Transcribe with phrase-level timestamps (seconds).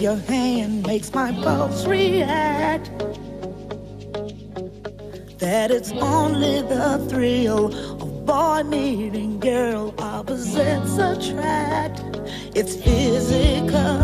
[0.00, 2.90] your hand makes my pulse react.
[5.38, 12.00] That it's only the thrill of boy meeting girl, opposites attract.
[12.54, 13.99] It's physical.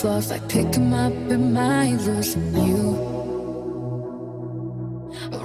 [0.00, 2.82] Flaws like pick 'em up in my losing you.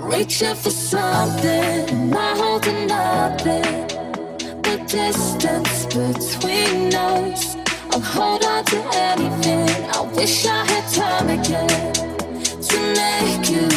[0.10, 3.88] Reach Reaching for something, not holding nothing.
[4.66, 7.56] The distance between us,
[7.92, 8.80] I'll hold on to
[9.12, 9.70] anything.
[9.98, 11.94] I wish I had time again
[12.70, 13.75] to make you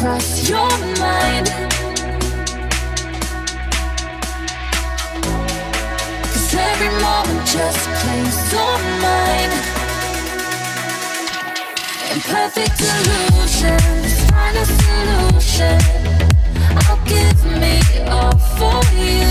[0.00, 1.46] cross your mind?
[6.32, 9.52] Cause every moment just plays on mine.
[12.12, 15.78] Imperfect illusions, find a solution.
[16.80, 17.76] I'll give me
[18.08, 19.28] all for you.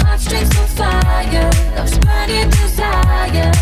[0.00, 3.52] Heartstrings on fire, love's burning desire.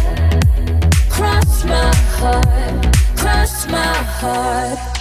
[1.11, 4.96] Cross my heart, cross my heart.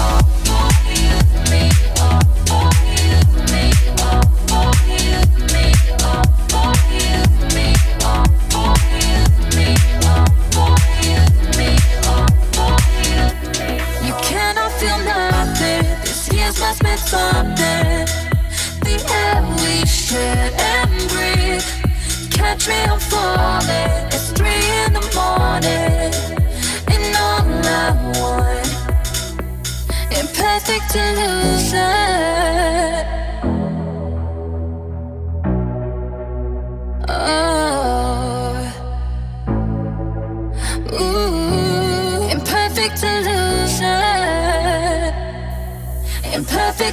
[0.00, 0.39] All.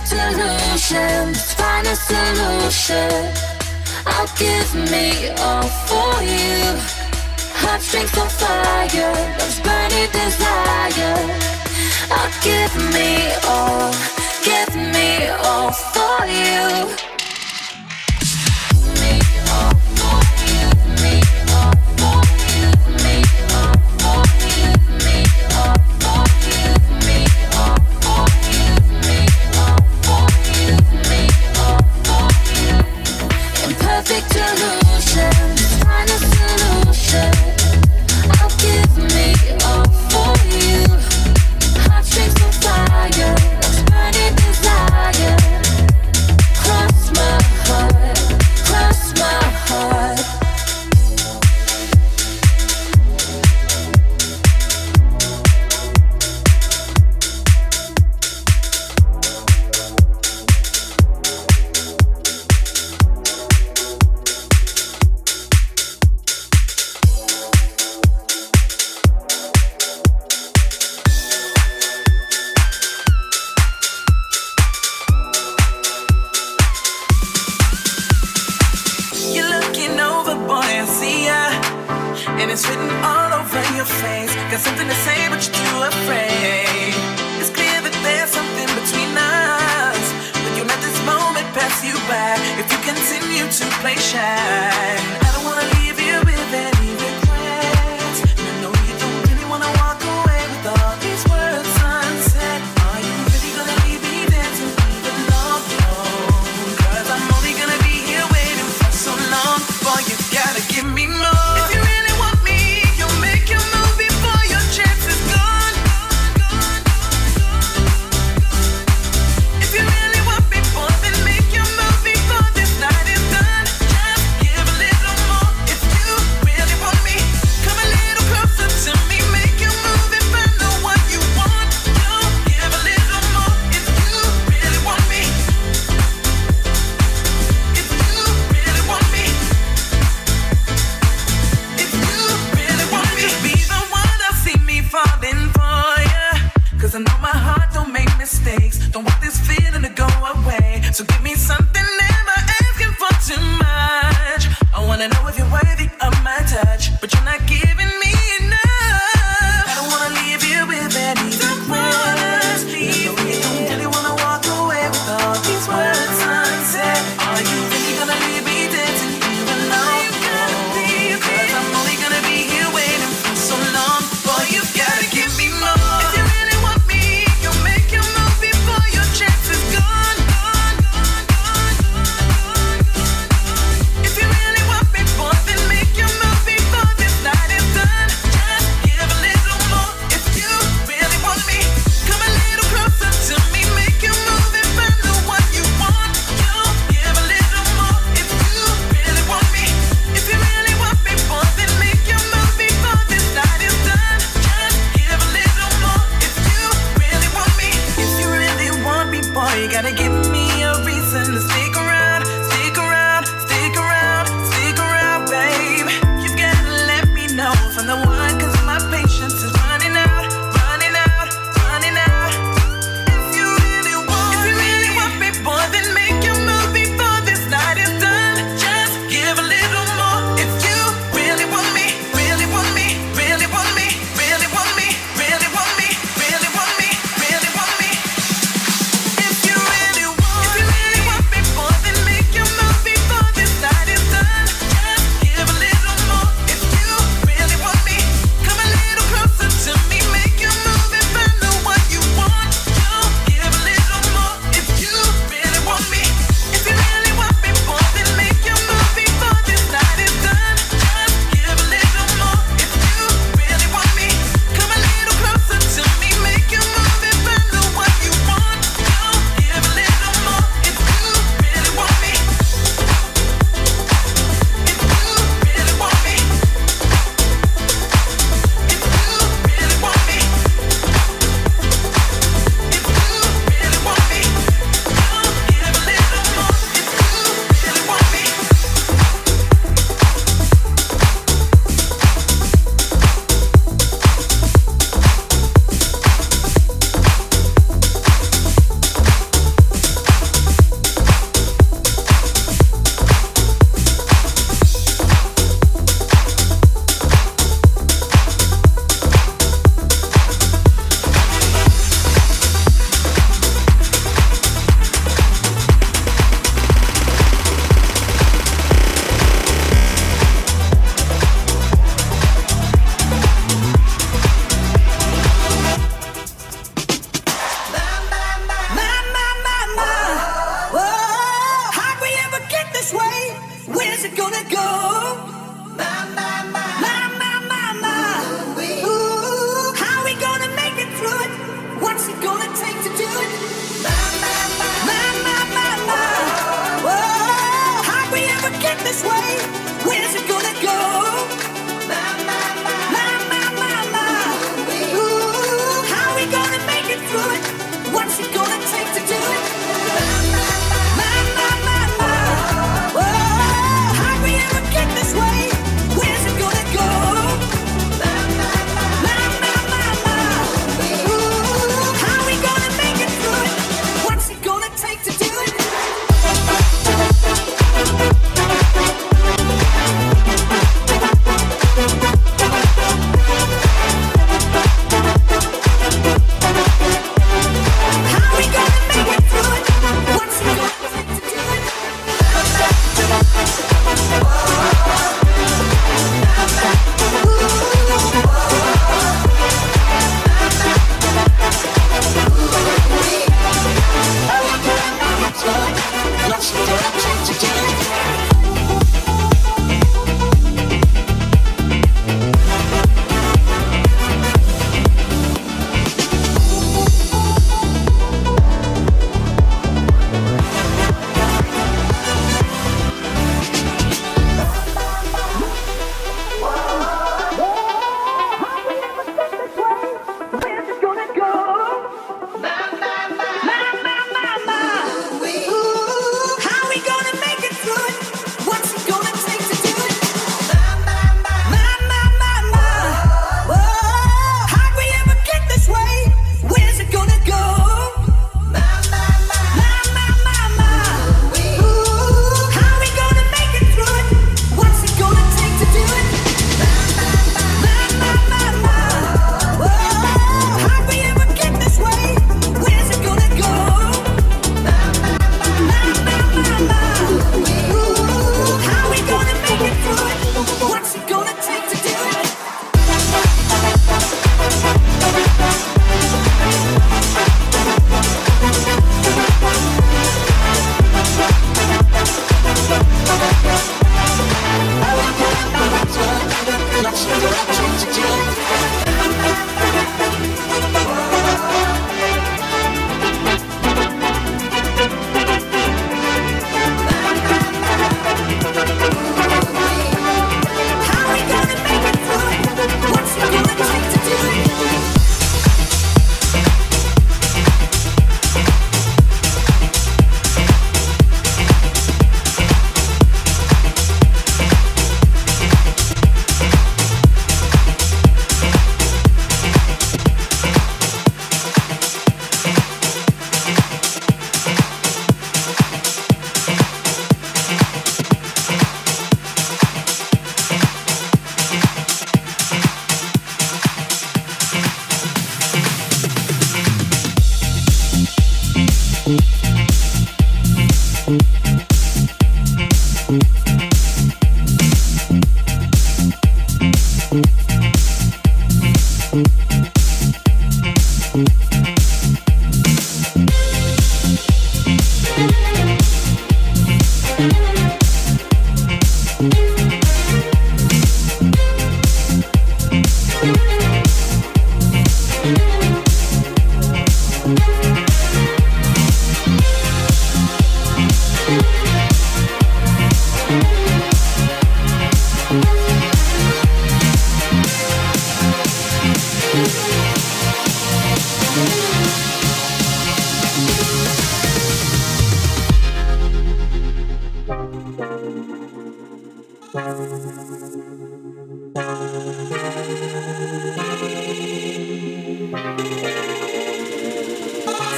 [0.08, 1.34] Solution.
[1.34, 3.12] find a solution.
[4.06, 6.80] I'll give me all for you.
[7.60, 11.20] Heartstrings on fire, love's burning desire.
[12.10, 13.92] I'll give me all,
[14.46, 17.17] give me all for you.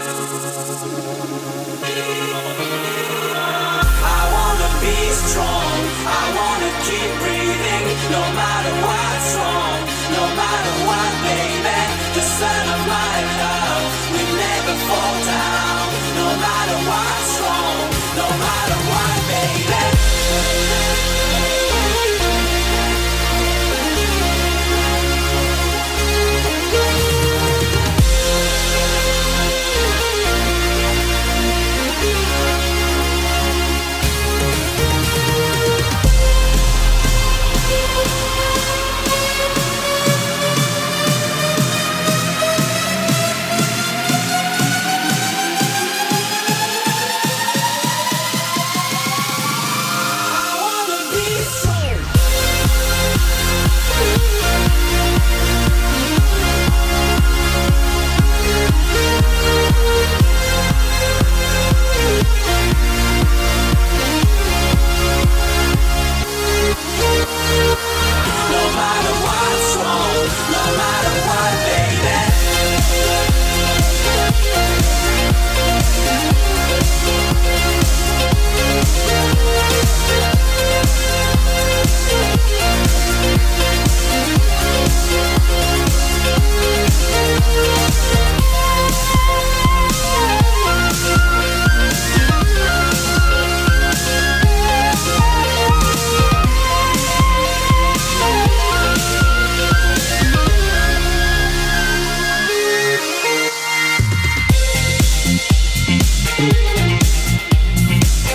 [0.01, 0.05] I
[4.33, 5.75] wanna be strong,
[6.07, 8.98] I wanna keep breathing, no matter what.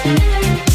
[0.06, 0.73] I'm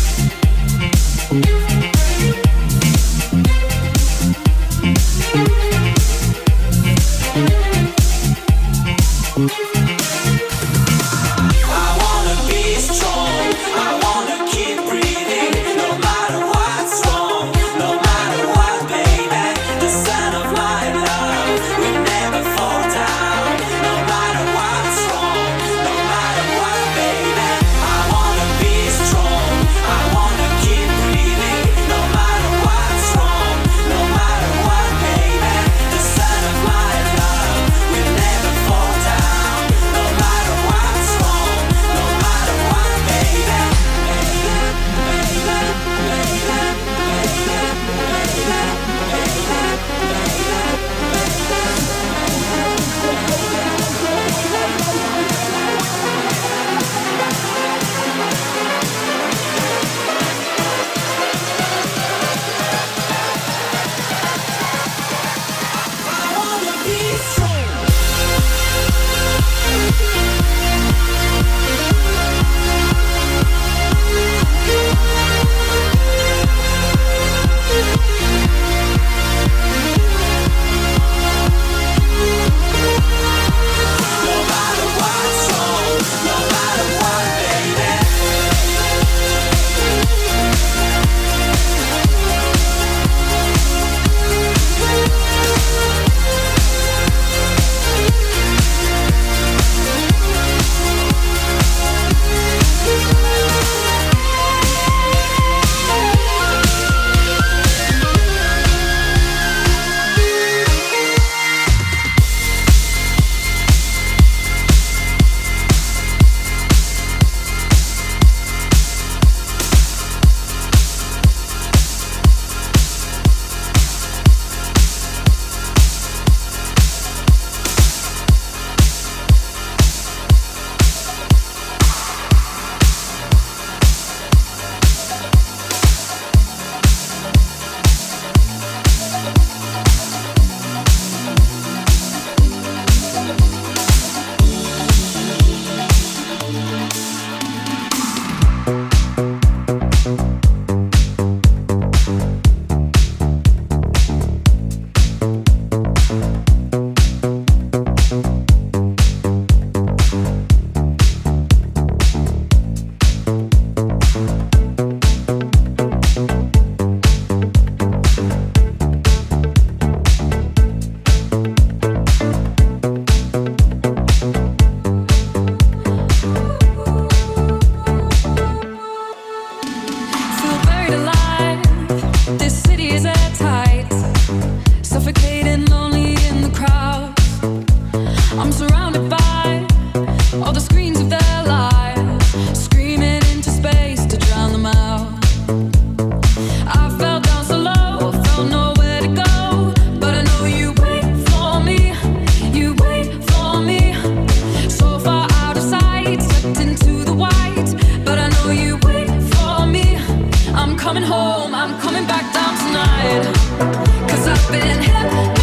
[214.48, 215.39] coming back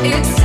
[0.00, 0.37] it's